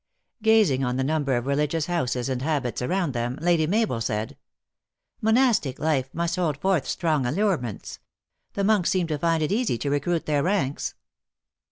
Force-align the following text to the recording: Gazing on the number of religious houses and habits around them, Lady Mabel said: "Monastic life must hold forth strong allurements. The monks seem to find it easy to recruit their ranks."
Gazing 0.41 0.83
on 0.83 0.95
the 0.97 1.03
number 1.03 1.37
of 1.37 1.45
religious 1.45 1.85
houses 1.85 2.27
and 2.27 2.41
habits 2.41 2.81
around 2.81 3.13
them, 3.13 3.37
Lady 3.39 3.67
Mabel 3.67 4.01
said: 4.01 4.35
"Monastic 5.21 5.77
life 5.77 6.09
must 6.11 6.37
hold 6.37 6.57
forth 6.57 6.87
strong 6.87 7.27
allurements. 7.27 7.99
The 8.53 8.63
monks 8.63 8.89
seem 8.89 9.05
to 9.05 9.19
find 9.19 9.43
it 9.43 9.51
easy 9.51 9.77
to 9.77 9.91
recruit 9.91 10.25
their 10.25 10.41
ranks." 10.41 10.95